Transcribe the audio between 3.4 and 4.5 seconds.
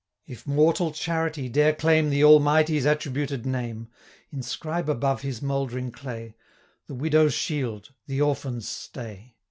name, 145